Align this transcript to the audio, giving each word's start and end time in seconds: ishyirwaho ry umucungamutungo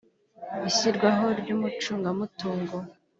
ishyirwaho 0.69 1.25
ry 1.39 1.47
umucungamutungo 1.55 2.77